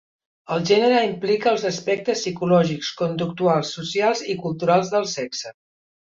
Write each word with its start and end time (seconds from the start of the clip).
El 0.53 0.63
gènere 0.67 1.01
implica 1.07 1.51
els 1.51 1.65
aspectes 1.69 2.23
psicològics, 2.25 2.89
conductuals, 3.01 3.73
socials 3.81 4.23
i 4.35 4.37
culturals 4.47 4.91
del 4.95 5.07
sexe. 5.13 5.53